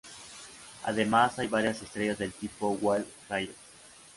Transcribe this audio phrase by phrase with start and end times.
[0.83, 3.53] Además, hay varias estrellas del tipo Wolf-Rayet.